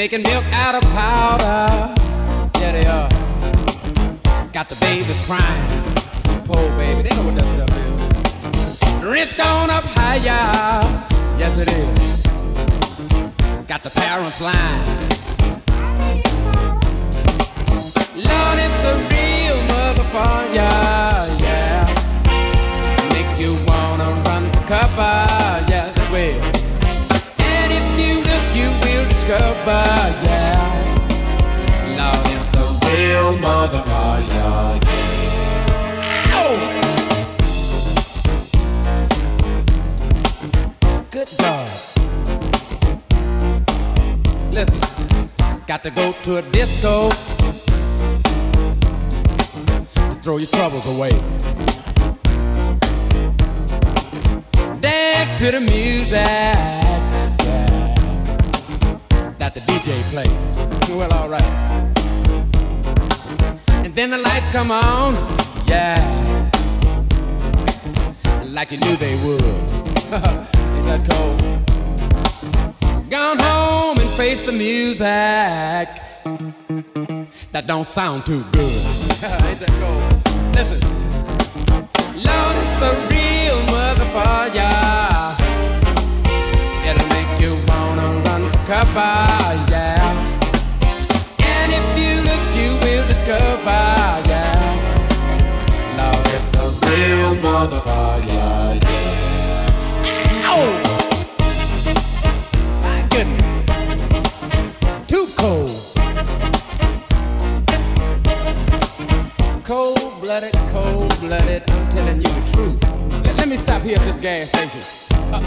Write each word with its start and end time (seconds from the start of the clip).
Making 0.00 0.22
milk 0.22 0.44
out 0.54 0.74
of 0.74 0.82
powder. 0.92 1.92
Yeah, 2.58 2.72
they 2.72 2.86
are. 2.86 3.10
Got 4.50 4.70
the 4.70 4.78
babies 4.80 5.26
crying. 5.26 5.94
Poor 6.46 6.64
baby, 6.78 7.02
they 7.06 7.14
know 7.16 7.24
what 7.28 7.36
that 7.36 7.44
stuff 7.52 7.70
is. 7.84 8.00
Rent's 9.04 9.36
gone 9.36 9.68
up 9.68 9.84
higher. 9.98 10.88
Yes, 11.38 11.60
it 11.60 11.68
is. 11.68 12.22
Got 13.66 13.82
the 13.82 13.90
parents 13.90 14.40
lying. 14.40 14.86
Lord, 18.28 18.58
it's 18.64 18.82
a 18.92 18.94
real 19.12 19.58
motherfucker, 19.68 20.64
yeah. 21.44 21.84
Make 23.12 23.32
you 23.38 23.52
wanna 23.68 24.08
run 24.24 24.44
for 24.52 24.64
cover, 24.66 25.19
discover, 29.30 29.86
yeah. 30.24 30.66
Lord, 31.98 32.26
it's 32.34 32.52
a 32.54 32.64
real 32.90 33.30
motherfucker, 33.38 34.26
yeah. 34.28 34.80
Oh! 36.34 36.54
Good 41.10 41.30
God. 41.38 41.68
Listen, 44.52 44.80
got 45.66 45.84
to 45.84 45.90
go 45.90 46.12
to 46.22 46.36
a 46.38 46.42
disco 46.50 47.10
to 47.10 47.16
throw 50.22 50.38
your 50.38 50.48
troubles 50.48 50.86
away. 50.96 51.12
Dance 54.80 55.40
to 55.40 55.50
the 55.52 55.60
music 55.60 56.89
DJ 59.82 59.96
play. 60.12 60.28
Well, 60.94 61.12
alright. 61.12 61.42
And 63.84 63.94
then 63.94 64.10
the 64.10 64.18
lights 64.18 64.50
come 64.50 64.70
on, 64.70 65.14
yeah, 65.66 66.50
like 68.52 68.70
you 68.72 68.78
knew 68.80 68.96
they 68.96 69.14
would. 69.24 69.42
Ain't 70.12 70.84
that 70.84 71.02
cold? 71.08 71.40
Gone 73.08 73.38
home 73.38 73.98
and 73.98 74.08
face 74.10 74.44
the 74.44 74.52
music 74.52 75.88
that 77.52 77.66
don't 77.66 77.86
sound 77.86 78.26
too 78.26 78.44
good. 78.52 78.62
Ain't 79.48 79.60
that 79.60 79.74
cold? 79.80 80.02
Listen, 80.54 80.80
Lord, 82.16 82.56
it's 82.62 82.82
a 82.82 82.92
real 83.08 83.58
motherfucker. 83.72 85.40
It'll 86.86 87.08
make 87.08 87.40
you 87.40 87.52
wanna 87.66 88.08
run 88.26 88.42
for 88.50 88.62
cover, 88.66 89.69
Ow! 100.52 100.62
My 102.82 103.06
goodness. 103.10 103.62
Too 105.06 105.26
cold. 105.36 105.70
Cold 109.64 110.20
blooded, 110.20 110.54
cold 110.72 111.20
blooded. 111.20 111.62
I'm 111.70 111.88
telling 111.88 112.16
you 112.16 112.22
the 112.22 112.50
truth. 112.52 112.82
Let, 113.24 113.36
let 113.36 113.48
me 113.48 113.56
stop 113.56 113.82
here 113.82 113.96
at 113.96 114.04
this 114.04 114.18
gas 114.18 114.48
station. 114.48 114.82
Uh, 115.32 115.38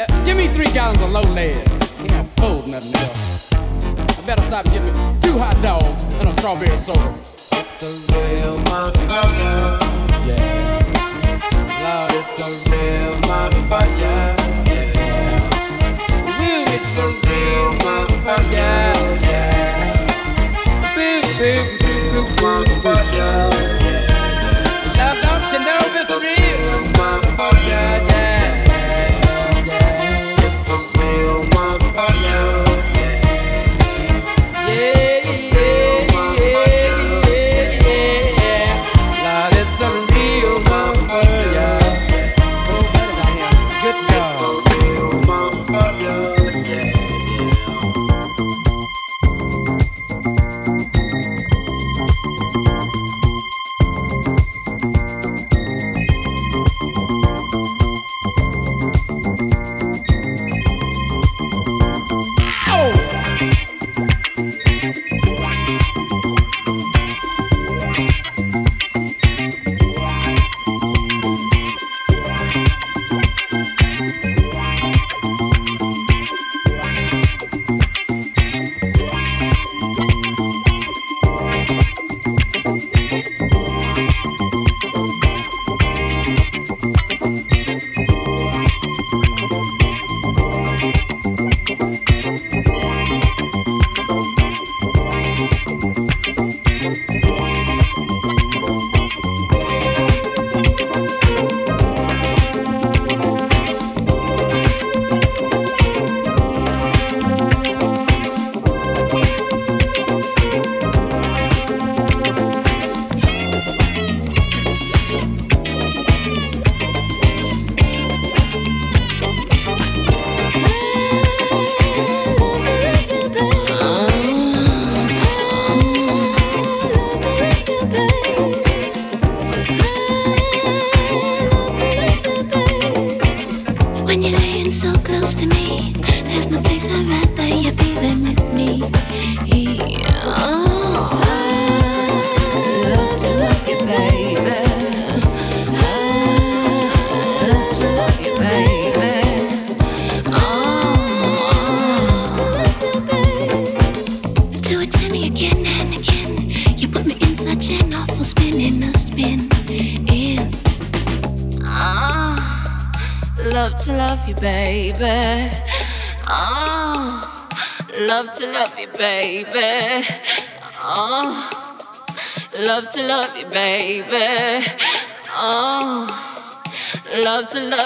uh, 0.00 0.24
give 0.24 0.36
me 0.36 0.48
three 0.48 0.66
gallons 0.72 1.00
of 1.00 1.10
low 1.10 1.22
lead. 1.22 1.64
Can't 2.08 2.26
afford 2.26 2.66
nothing 2.68 3.08
else. 3.08 3.43
I 4.24 4.26
better 4.26 4.42
stop 4.44 4.64
and 4.64 4.72
get 4.72 4.82
me 4.82 4.90
two 5.20 5.36
hot 5.36 5.54
dogs 5.60 6.02
and 6.14 6.26
a 6.26 6.32
strawberry 6.32 6.78
soda. 6.78 7.12
It's 7.20 7.82
a 7.82 7.88
real 8.16 8.56
motherfucker. 8.64 9.78
Yeah. 10.24 10.80
Lord, 11.84 12.14
it's 12.16 12.40
a 12.40 12.48
real 12.72 13.20
motherfucker. 13.28 14.16
Yeah. 14.64 15.44
Ooh, 16.40 16.64
it's 16.72 16.96
a 16.96 17.06
real 17.28 17.68
motherfucker. 17.84 18.96
Yeah. 19.20 20.08
Big, 20.96 21.24
big, 21.36 21.64
big, 21.80 22.02
big 22.14 22.28
motherfucker. 22.40 23.83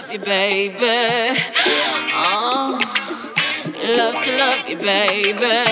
Love 0.01 0.13
you, 0.13 0.19
baby. 0.21 1.41
Oh, 2.13 2.79
love 3.97 4.23
to 4.23 4.37
love 4.39 4.69
you, 4.69 4.77
baby. 4.77 5.65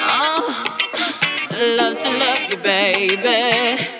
Oh, 0.00 0.76
love 1.76 1.98
to 1.98 2.10
love 2.18 2.50
you, 2.50 2.56
baby. 2.58 3.95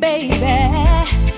baby. 0.00 1.29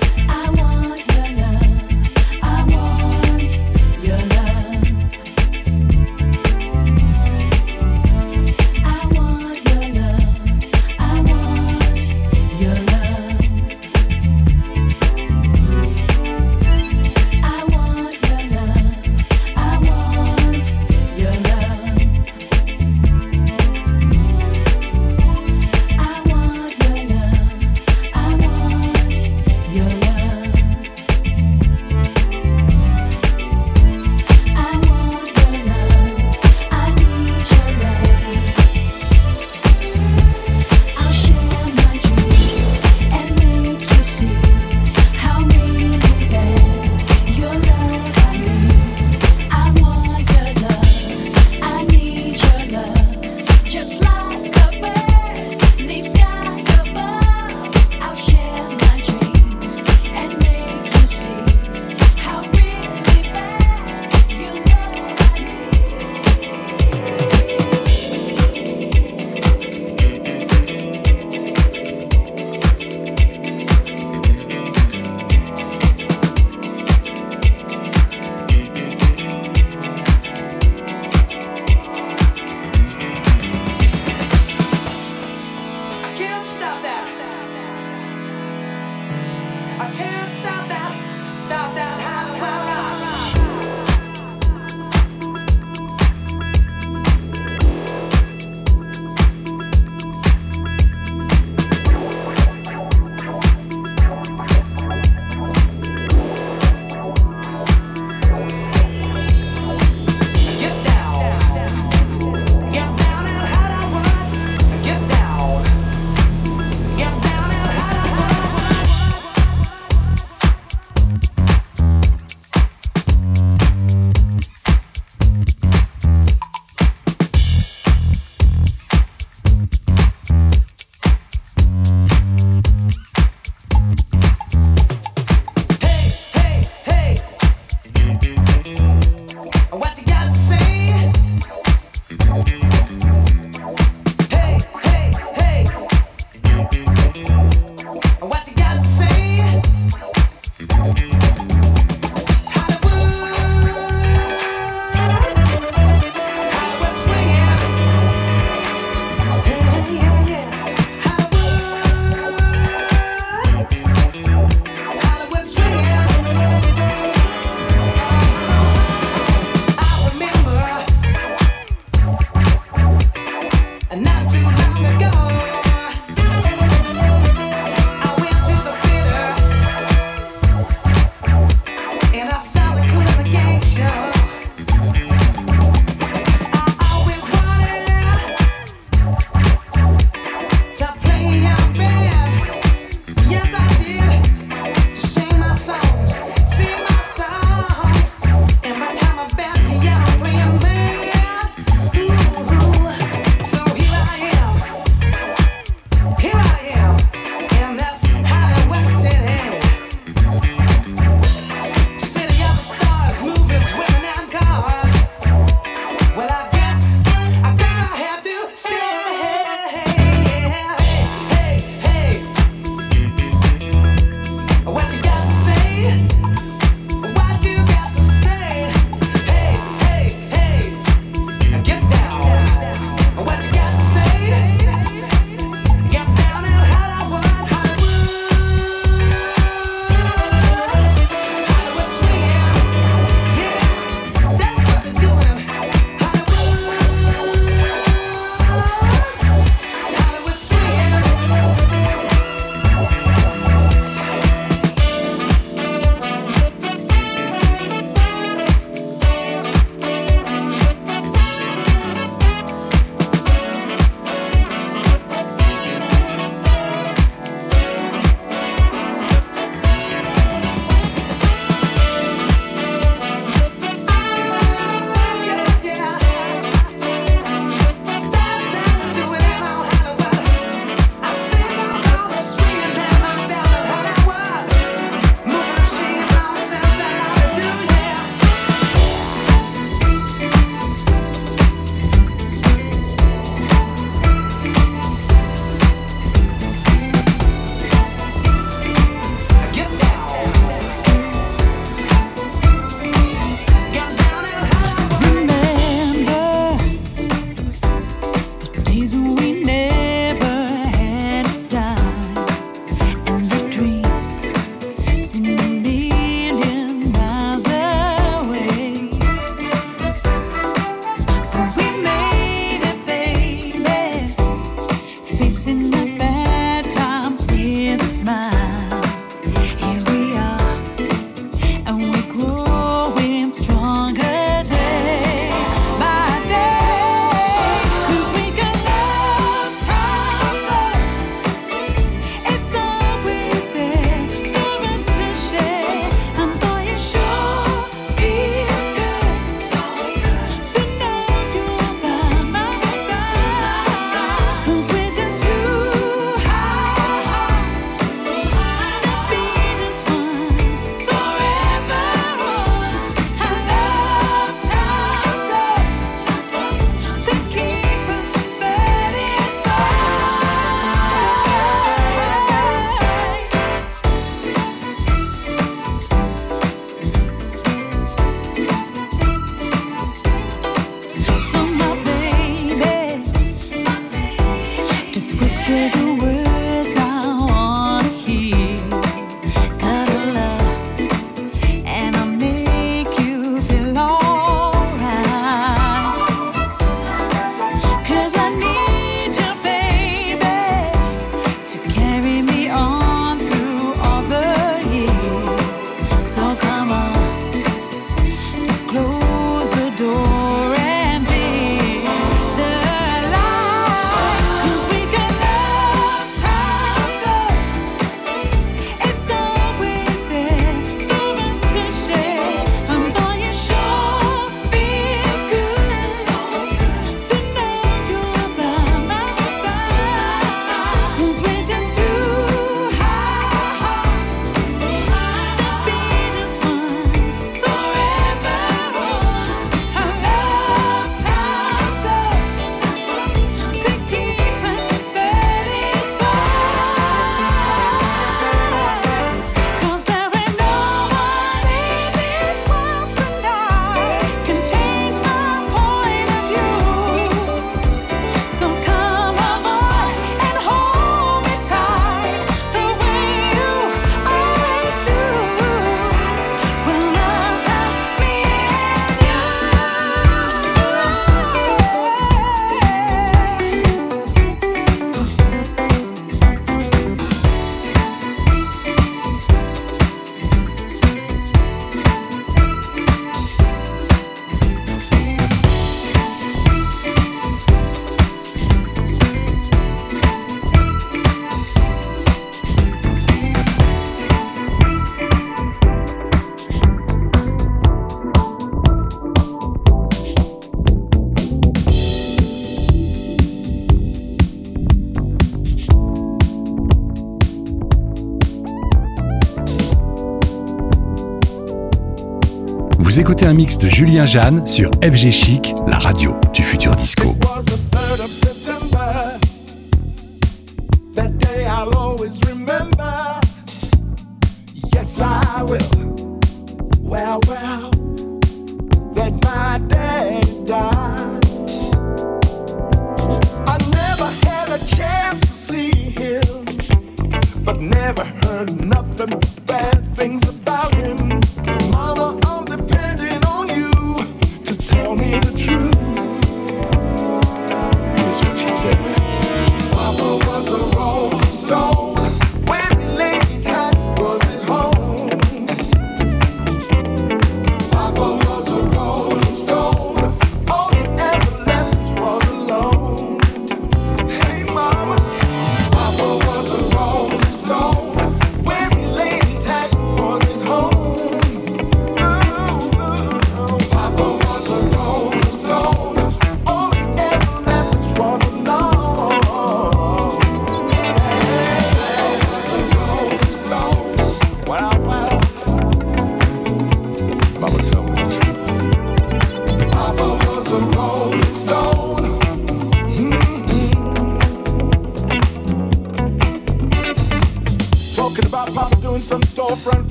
Vous 512.93 512.99
écoutez 512.99 513.25
un 513.25 513.33
mix 513.33 513.57
de 513.57 513.67
Julien 513.67 514.05
Jeanne 514.05 514.45
sur 514.45 514.69
FG 514.83 515.09
Chic, 515.09 515.55
la 515.65 515.79
radio. 515.79 516.12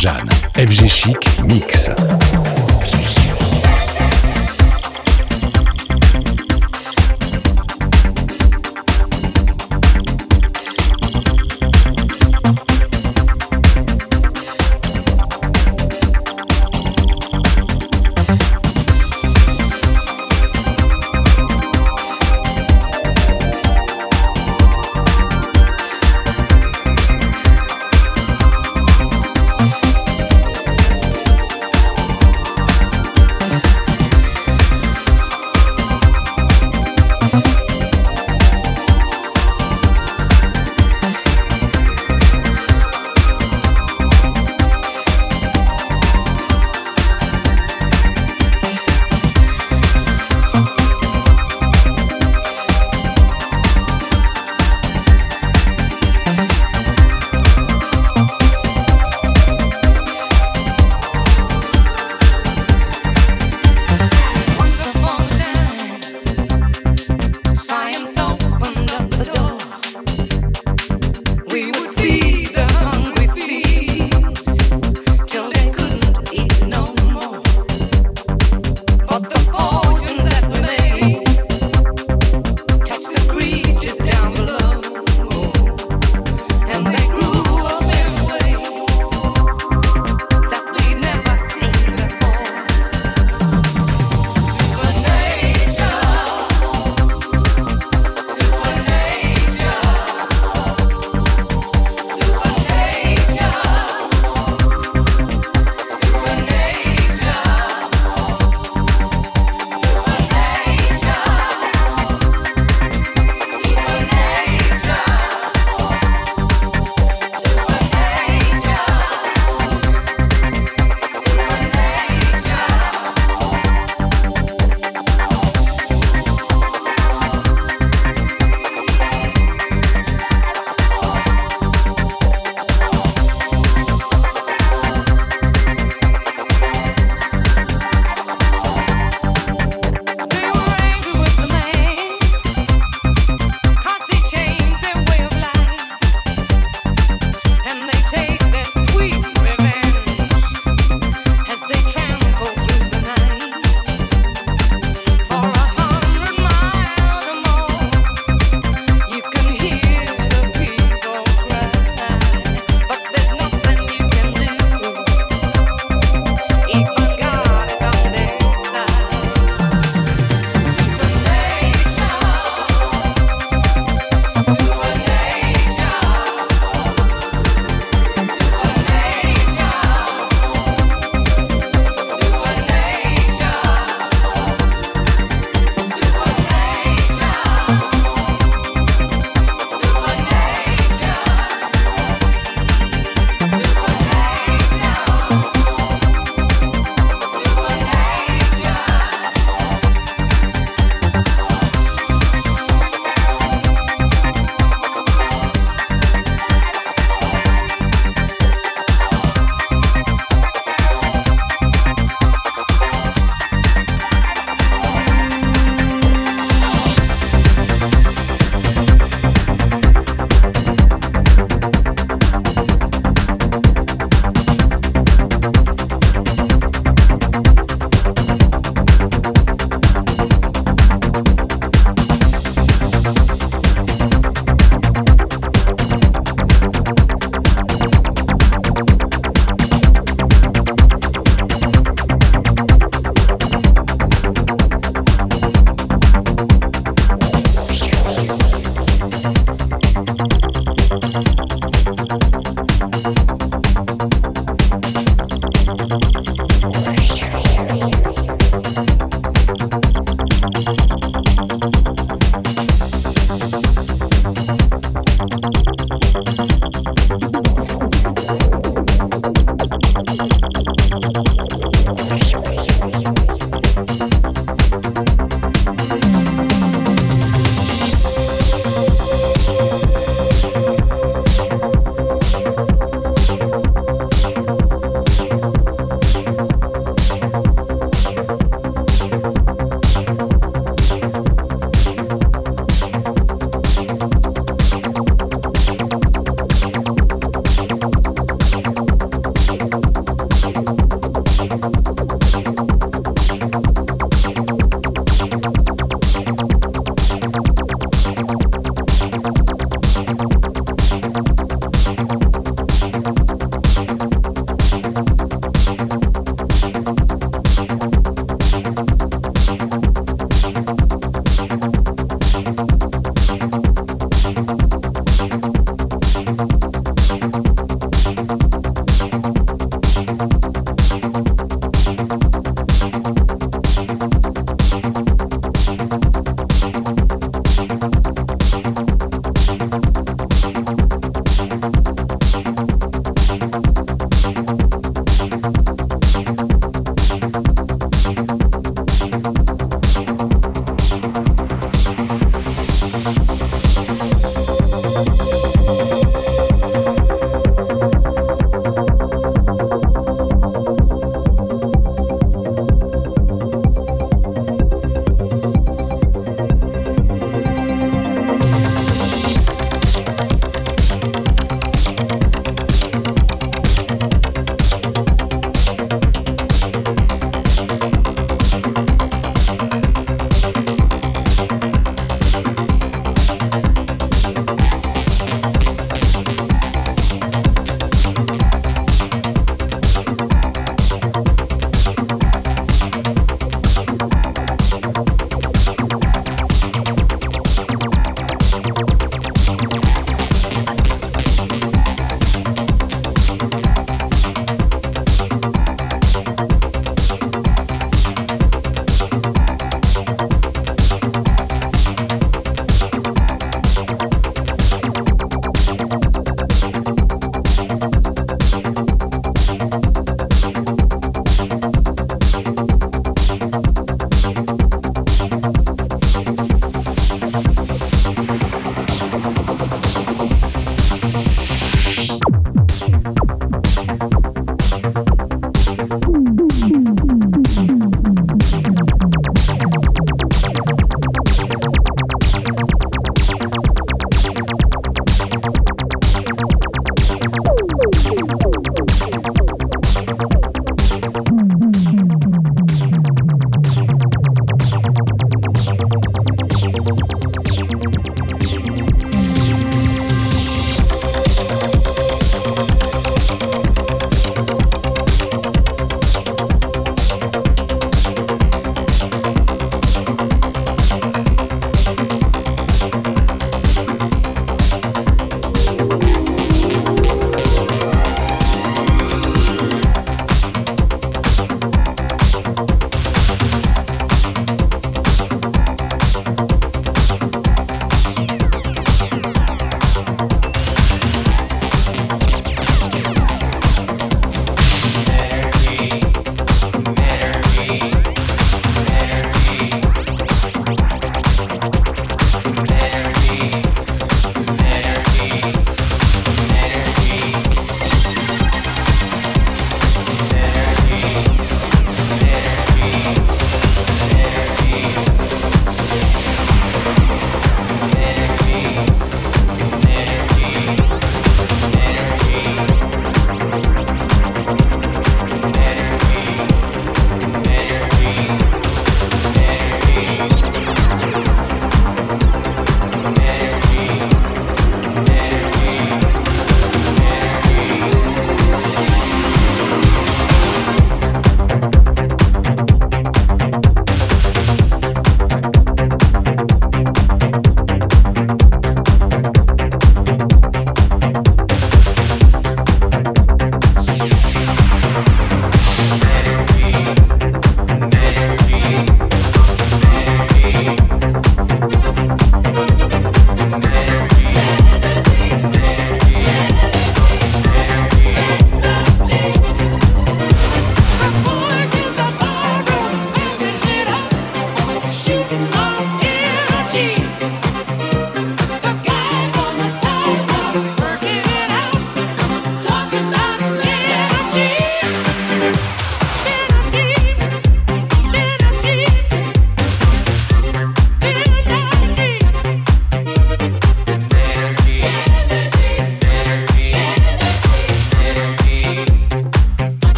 Jeanne. 0.00 0.30
FG 0.56 0.88
Chic 0.88 1.40
Mix. 1.46 1.90